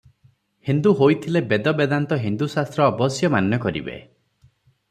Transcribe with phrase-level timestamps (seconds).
[0.69, 4.01] ହିନ୍ଦୁ ହୋଇଥିଲେ ବେଦ ବେଦାନ୍ତ ହିନ୍ଦୁଶାସ୍ତ୍ର ଅବଶ୍ୟ ମାନ୍ୟ କରିବେ।